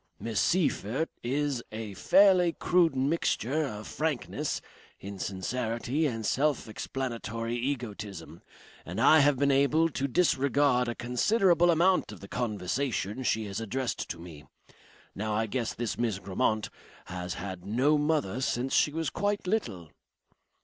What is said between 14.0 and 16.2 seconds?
to me. Now I guess this Miss